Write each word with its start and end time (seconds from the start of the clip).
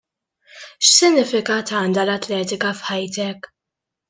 X'sinifikat 0.87 1.75
għandha 1.81 2.03
l-atletika 2.07 2.73
f'ħajtek? 2.81 3.53